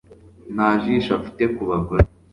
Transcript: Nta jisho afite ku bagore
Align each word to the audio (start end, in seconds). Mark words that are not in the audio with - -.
Nta 0.53 0.69
jisho 0.83 1.11
afite 1.19 1.43
ku 1.55 1.61
bagore 1.69 2.03